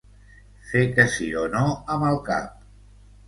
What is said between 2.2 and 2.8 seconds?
cap.